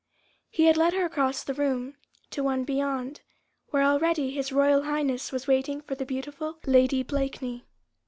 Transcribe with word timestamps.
He 0.49 0.63
had 0.63 0.77
led 0.77 0.93
her 0.93 1.05
across 1.05 1.43
the 1.43 1.53
room, 1.53 1.95
to 2.31 2.41
one 2.41 2.63
beyond, 2.63 3.21
where 3.67 3.83
already 3.83 4.31
His 4.31 4.51
Royal 4.51 4.81
Highness 4.81 5.31
was 5.31 5.45
waiting 5.45 5.79
for 5.79 5.93
the 5.93 6.07
beautiful 6.07 6.57
Lady 6.65 7.03
Blakeney. 7.03 7.65